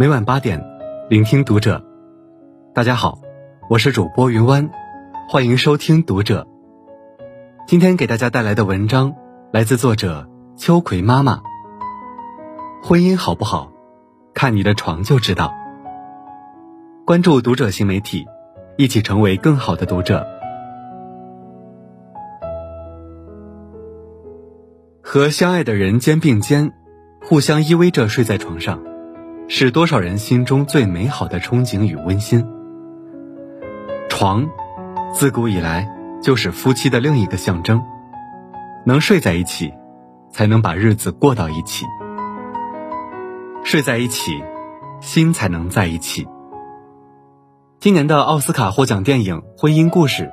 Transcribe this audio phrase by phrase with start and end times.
[0.00, 0.64] 每晚八点，
[1.10, 1.84] 聆听读者。
[2.72, 3.20] 大家好，
[3.68, 4.70] 我是主播云湾，
[5.28, 6.48] 欢迎收听读者。
[7.66, 9.14] 今天给大家带来的文章
[9.52, 11.42] 来自作者秋葵妈妈。
[12.82, 13.70] 婚姻好不好，
[14.32, 15.52] 看你的床就知道。
[17.04, 18.24] 关注读者新媒体，
[18.78, 20.26] 一起成为更好的读者。
[25.02, 26.72] 和相爱的人肩并肩，
[27.22, 28.82] 互相依偎着睡在床上，
[29.52, 32.46] 是多少人心中最美好的憧憬与温馨。
[34.08, 34.48] 床，
[35.12, 35.90] 自古以来
[36.22, 37.82] 就是夫妻的另一个象征。
[38.86, 39.74] 能睡在一起，
[40.30, 41.84] 才能把日子过到一起。
[43.64, 44.40] 睡在一起，
[45.00, 46.28] 心才能在一起。
[47.80, 50.30] 今年的奥斯卡获奖电影《婚姻故事》，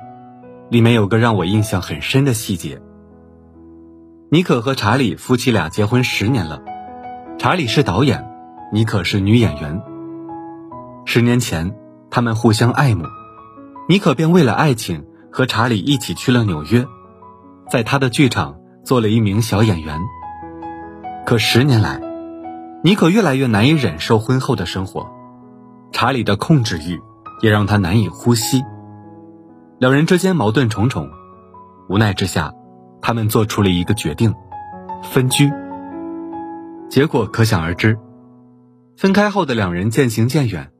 [0.70, 2.80] 里面有个让我印象很深的细节。
[4.30, 6.62] 妮可和查理夫妻俩结婚十年了，
[7.36, 8.27] 查理是导演，
[8.70, 9.82] 妮可是女演员。
[11.06, 11.74] 十年前，
[12.10, 13.06] 他们互相爱慕，
[13.88, 16.86] 妮可便为了爱情和查理一起去了纽约，
[17.70, 19.98] 在他的剧场做了一名小演员。
[21.24, 22.00] 可十年来，
[22.84, 25.08] 妮可越来越难以忍受婚后的生活，
[25.92, 27.00] 查理的控制欲
[27.40, 28.62] 也让她难以呼吸，
[29.78, 31.08] 两人之间矛盾重重，
[31.88, 32.52] 无奈之下。
[33.00, 34.34] 他们做出了一个决定，
[35.04, 35.50] 分居。
[36.90, 37.96] 结果可想而知，
[38.98, 40.72] 分开后的两人渐行渐远，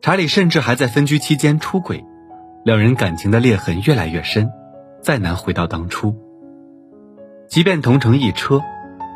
[0.00, 2.02] 查理甚至还在分居期间出轨，
[2.64, 4.50] 两人感情的裂痕越来越深，
[5.02, 6.16] 再难回到当初。
[7.48, 8.62] 即便同乘一车，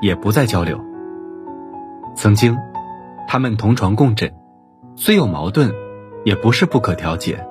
[0.03, 0.79] 也不再交流。
[2.15, 2.55] 曾经，
[3.27, 4.31] 他们同床共枕，
[4.95, 5.73] 虽有矛盾，
[6.27, 7.47] 也不是不可调解。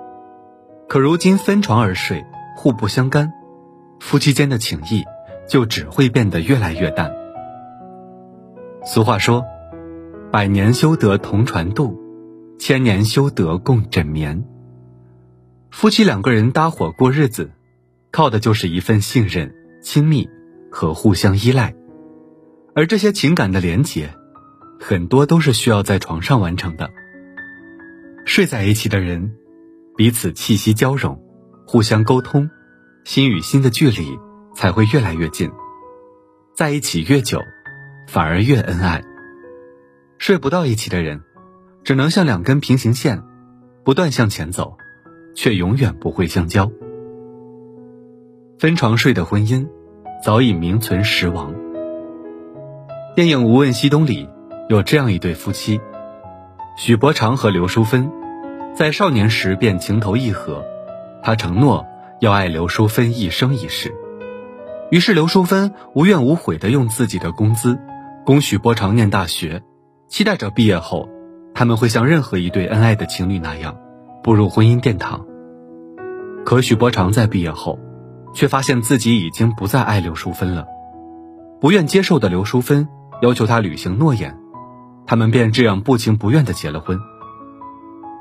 [0.87, 2.23] 可如今分床而睡，
[2.55, 3.33] 互不相干。
[3.99, 5.03] 夫妻间的情谊
[5.49, 7.11] 就只会变得越来越淡。
[8.85, 9.43] 俗话说
[10.33, 11.95] ：“百年修得同船渡，
[12.57, 14.43] 千年修得共枕眠。”
[15.69, 17.51] 夫妻两个人搭伙过日子，
[18.09, 20.27] 靠的就是一份信任、亲密
[20.71, 21.75] 和互相依赖。
[22.73, 24.09] 而这些情感的连结，
[24.79, 26.89] 很多都是需要在床上完成的。
[28.25, 29.35] 睡在一起的人，
[29.95, 31.21] 彼此气息交融，
[31.67, 32.49] 互相沟通。
[33.03, 34.17] 心与心的距离
[34.55, 35.51] 才会越来越近，
[36.55, 37.39] 在一起越久，
[38.07, 39.03] 反而越恩爱。
[40.25, 41.19] 睡不到一起的人，
[41.83, 43.21] 只能像两根平行线，
[43.83, 44.77] 不断向前走，
[45.35, 46.71] 却永远不会相交。
[48.57, 49.67] 分床睡的婚姻，
[50.23, 51.53] 早已名存实亡。
[53.17, 54.29] 电影《无问西东》里
[54.69, 55.81] 有这样一对夫妻，
[56.77, 58.09] 许伯常和刘淑芬，
[58.73, 60.63] 在少年时便情投意合，
[61.21, 61.85] 他承诺。
[62.21, 63.93] 要爱刘淑芬一生一世，
[64.89, 67.77] 于是刘淑芬无怨无悔地用自己的工资
[68.25, 69.61] 供许伯常念大学，
[70.13, 71.09] 期待着毕业后
[71.55, 73.75] 他们会像任何一对恩爱的情侣那样
[74.23, 75.25] 步入婚姻殿堂。
[76.45, 77.79] 可许伯常在毕业后，
[78.31, 80.67] 却发现自己已经不再爱刘淑芬了，
[81.59, 82.87] 不愿接受的刘淑芬
[83.23, 84.37] 要求他履行诺言，
[85.07, 86.99] 他们便这样不情不愿地结了婚。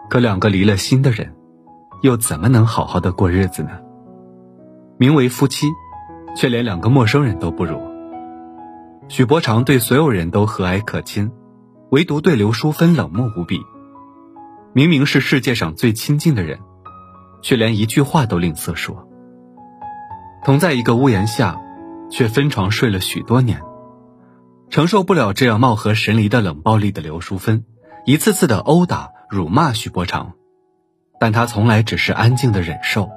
[0.09, 1.35] 可两个离了心的人，
[2.01, 3.73] 又怎么能好好的过日子呢？
[4.97, 5.67] 名为夫妻，
[6.35, 7.79] 却连两个陌生人都不如。
[9.09, 11.31] 许伯常对所有人都和蔼可亲，
[11.93, 13.61] 唯独对刘淑芬冷漠无比。
[14.73, 16.59] 明明是世界上最亲近的人，
[17.43, 19.07] 却连一句话都吝啬说。
[20.43, 21.61] 同在一个屋檐下，
[22.11, 23.61] 却分床睡了许多年，
[24.71, 27.67] 承受不了这样貌合神离的冷暴力的刘淑芬，
[28.07, 30.33] 一次次的殴打、辱骂许伯常，
[31.21, 33.11] 但他从来只是安静的忍受，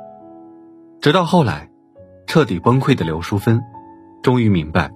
[1.02, 1.70] 直到后来。
[2.28, 3.62] 彻底崩溃的刘淑芬，
[4.24, 4.92] 终于明白，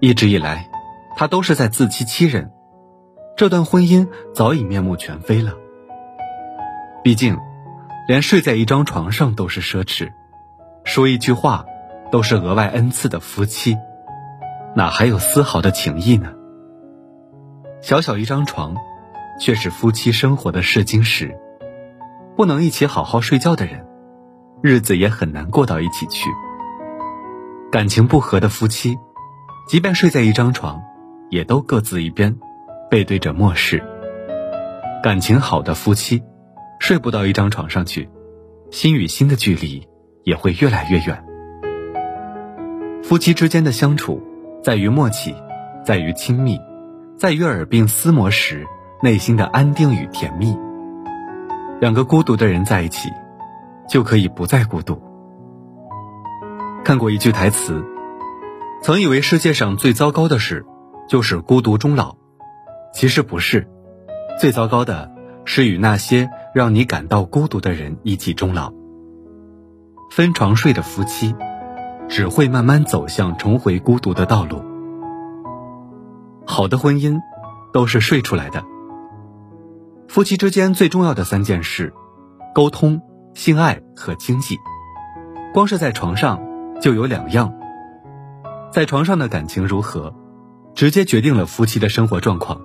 [0.00, 0.70] 一直以来，
[1.16, 2.52] 他都是在自欺欺人，
[3.38, 5.54] 这段婚姻早已面目全非了。
[7.04, 7.38] 毕竟，
[8.08, 10.10] 连睡在一张床上都是奢侈，
[10.82, 11.64] 说一句话
[12.10, 13.76] 都是额外恩赐的夫妻，
[14.74, 16.32] 哪还有丝毫的情谊呢？
[17.80, 18.74] 小小一张床，
[19.40, 21.38] 却是夫妻生活的试金石，
[22.36, 23.86] 不能一起好好睡觉的人。
[24.62, 26.28] 日子也很难过到一起去。
[27.70, 28.98] 感情不和的夫妻，
[29.68, 30.82] 即便睡在一张床，
[31.30, 32.36] 也都各自一边，
[32.90, 33.82] 背对着末世。
[35.02, 36.22] 感情好的夫妻，
[36.80, 38.08] 睡不到一张床上去，
[38.70, 39.86] 心与心的距离
[40.24, 41.24] 也会越来越远。
[43.02, 44.22] 夫妻之间的相处，
[44.62, 45.34] 在于默契，
[45.84, 46.58] 在于亲密，
[47.16, 48.66] 在于耳鬓厮磨时
[49.02, 50.56] 内心的安定与甜蜜。
[51.80, 53.08] 两个孤独的人在一起。
[53.88, 55.00] 就可以不再孤独。
[56.84, 57.82] 看过一句台词，
[58.82, 60.66] 曾以为世界上最糟糕的事，
[61.08, 62.14] 就是孤独终老，
[62.92, 63.68] 其实不是，
[64.40, 65.10] 最糟糕的
[65.44, 68.72] 是与那些让你感到孤独的人一起终老。
[70.10, 71.34] 分床睡的夫妻，
[72.08, 74.62] 只会慢慢走向重回孤独的道路。
[76.46, 77.20] 好的婚姻，
[77.72, 78.64] 都是睡出来的。
[80.08, 81.92] 夫妻之间最重要的三件事：
[82.54, 83.02] 沟通、
[83.34, 84.56] 性爱和经济。
[85.52, 86.40] 光是在床上
[86.80, 87.52] 就有两样。
[88.72, 90.14] 在床上的感情如何，
[90.74, 92.60] 直接决定了夫妻的生活状况。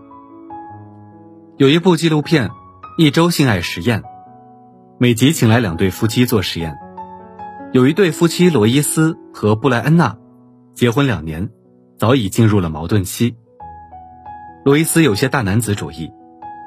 [1.58, 2.50] 有一部纪录片
[2.98, 4.02] 《一周性爱实验》，
[4.98, 6.76] 每集请来两对夫妻做实验。
[7.74, 10.18] 有一对夫妻罗伊斯和布莱恩娜，
[10.74, 11.52] 结婚两年，
[11.96, 13.36] 早已进入了矛盾期。
[14.66, 16.12] 罗伊斯有些大男子主义。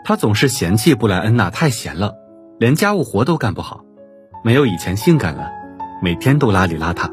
[0.05, 2.15] 他总是嫌弃布莱恩娜太闲了，
[2.61, 3.85] 连家务活都干不好，
[4.45, 5.51] 没有以前性感了，
[6.01, 7.11] 每天都邋里邋遢。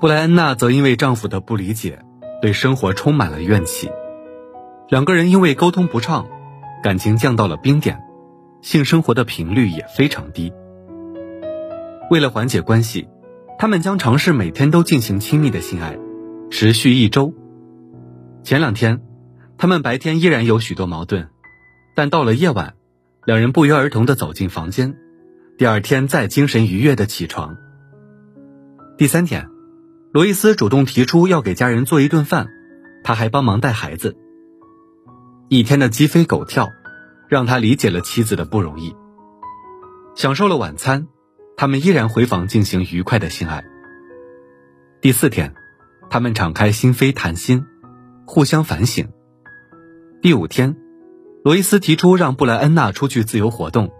[0.00, 1.98] 布莱恩娜则因为丈夫的不理解，
[2.40, 3.90] 对生活充满了怨气。
[4.88, 6.26] 两个人因为沟通不畅，
[6.82, 8.00] 感情降到了冰点，
[8.62, 10.52] 性生活的频率也非常低。
[12.10, 13.08] 为了缓解关系，
[13.58, 15.98] 他们将尝试每天都进行亲密的性爱，
[16.50, 17.34] 持续一周。
[18.42, 19.00] 前两天。
[19.58, 21.28] 他们白天依然有许多矛盾，
[21.94, 22.74] 但到了夜晚，
[23.24, 24.94] 两人不约而同的走进房间，
[25.56, 27.56] 第二天再精神愉悦的起床。
[28.98, 29.48] 第三天，
[30.12, 32.48] 罗伊斯主动提出要给家人做一顿饭，
[33.02, 34.14] 他还帮忙带孩子。
[35.48, 36.72] 一天的鸡飞狗跳，
[37.28, 38.96] 让他理解了妻子的不容易。
[40.16, 41.06] 享受了晚餐，
[41.56, 43.64] 他们依然回房进行愉快的性爱。
[45.00, 45.54] 第四天，
[46.10, 47.64] 他们敞开心扉谈心，
[48.26, 49.08] 互相反省。
[50.20, 50.76] 第五天，
[51.44, 53.92] 罗伊斯提出让布莱恩娜出去自由活动，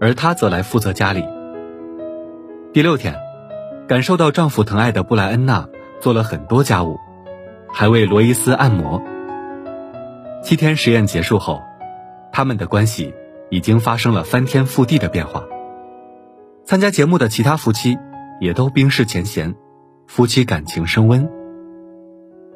[0.00, 1.22] 而他则来负责家里。
[2.72, 3.14] 第六天，
[3.86, 5.68] 感受到丈夫疼爱的布莱恩娜
[6.00, 6.98] 做了很多家务，
[7.70, 9.02] 还为罗伊斯按摩。
[10.44, 11.62] 七天实验结束后，
[12.30, 13.14] 他们的关系
[13.50, 15.42] 已经发生了翻天覆地的变化。
[16.66, 17.96] 参加节目的其他夫妻
[18.42, 19.54] 也都冰释前嫌，
[20.06, 21.26] 夫妻感情升温。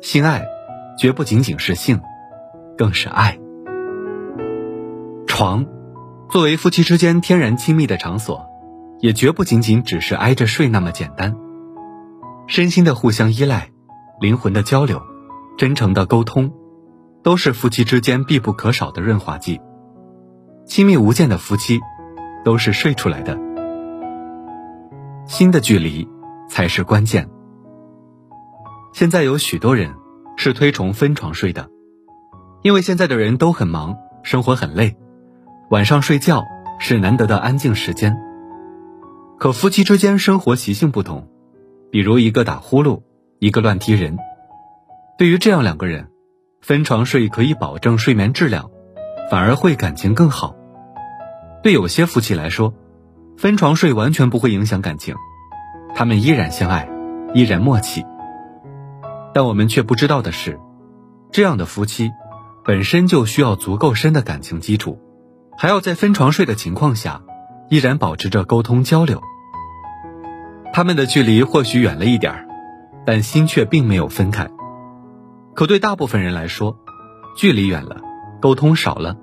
[0.02, 0.44] 性爱，
[0.98, 1.98] 绝不仅仅是性。
[2.76, 3.38] 更是爱。
[5.26, 5.64] 床，
[6.28, 8.46] 作为夫妻之间天然亲密的场所，
[9.00, 11.34] 也绝不仅仅只是挨着睡那么简单。
[12.46, 13.70] 身心的互相依赖，
[14.20, 15.00] 灵魂的交流，
[15.56, 16.52] 真诚的沟通，
[17.28, 19.60] 都是夫妻之间必不可少的润滑剂。
[20.64, 21.78] 亲密无间的夫妻，
[22.42, 23.38] 都是睡出来的。
[25.26, 26.08] 心的距离
[26.48, 27.28] 才是关键。
[28.94, 29.94] 现在有许多人
[30.38, 31.68] 是推崇分床睡的。
[32.62, 34.96] 因为现在的人都很忙，生活很累，
[35.68, 36.42] 晚上睡觉
[36.78, 38.16] 是难得的安静时间。
[39.38, 41.28] 可夫妻之间生活习性不同，
[41.90, 43.02] 比如一个打呼噜，
[43.38, 44.16] 一个乱踢人。
[45.18, 46.08] 对于这样两个人，
[46.60, 48.70] 分床睡可以保证睡眠质量，
[49.30, 50.54] 反而会感情更好。
[51.62, 52.74] 对有些夫妻来说，
[53.36, 55.14] 分床睡完全不会影响感情，
[55.94, 56.88] 他们依然相爱，
[57.34, 58.04] 依然默契。
[59.32, 60.58] 但我们却不知道的是，
[61.30, 62.10] 这样的夫妻。
[62.64, 65.00] 本身就需要足够深的感情基础，
[65.56, 67.22] 还要在分床睡的情况下，
[67.70, 69.22] 依然保持着沟通交流。
[70.70, 72.46] 他们的距离或许远了一点，
[73.06, 74.50] 但心却并没有分开。
[75.58, 76.78] 可对大部分人来说，
[77.36, 77.96] 距离远了，
[78.40, 79.16] 沟通少了，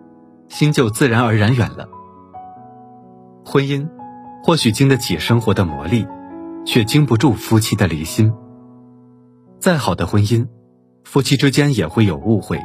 [0.49, 1.87] 心就自然而然远了。
[3.45, 3.87] 婚姻
[4.43, 6.05] 或许经得起生活的磨砺，
[6.65, 8.33] 却经不住夫妻的离心。
[9.59, 10.45] 再好的婚姻，
[11.05, 12.59] 夫妻之间也会有误会。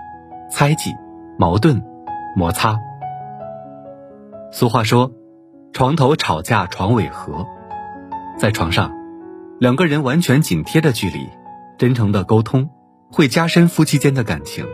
[0.50, 0.90] 猜忌、
[1.38, 1.80] 矛盾、
[2.34, 2.76] 摩擦。
[4.50, 5.12] 俗话说
[5.72, 7.46] ：“床头吵架床尾和。”
[8.36, 8.90] 在床上，
[9.60, 11.28] 两个人完全紧贴的距离，
[11.78, 12.68] 真诚的沟通，
[13.10, 14.66] 会加深夫妻间的感情，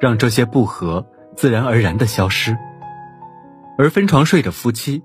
[0.00, 1.06] 让这些不和
[1.36, 2.56] 自然而然的消失。
[3.78, 5.02] 而分床睡的夫妻，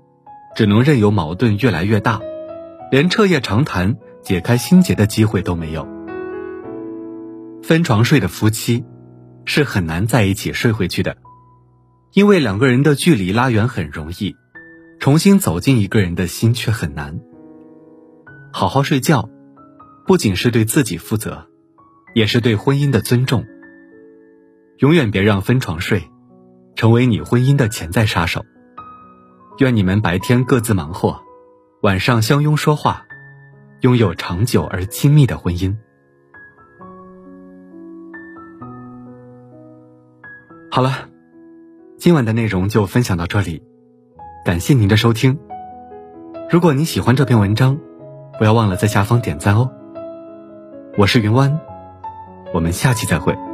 [0.54, 2.20] 只能任由矛盾越来越大，
[2.90, 5.88] 连彻夜长谈、解开心结的机会都没有。
[7.62, 8.84] 分床睡的夫妻。
[9.48, 11.18] 是很难在一起睡回去的，
[12.12, 14.34] 因为两个人的距离拉远很容易，
[14.98, 17.20] 重新走进一个人的心却很难。
[18.52, 19.30] 好好睡觉，
[20.04, 21.46] 不仅是对自己负责，
[22.16, 23.44] 也是对婚姻的尊重。
[24.78, 26.02] 永远别让分床睡，
[26.74, 28.42] 成为你婚姻的潜在杀手。
[29.58, 31.20] 愿你们白天各自忙活，
[31.82, 33.04] 晚上相拥说话，
[33.82, 35.76] 拥有长久而亲密的婚姻。
[40.70, 41.10] 好了，
[41.98, 43.62] 今晚的内容就分享到这里，
[44.42, 45.38] 感谢您的收听。
[46.48, 47.78] 如果你喜欢这篇文章，
[48.38, 49.70] 不要忘了在下方点赞哦。
[50.96, 51.60] 我是云湾，
[52.52, 53.45] 我们下期再会。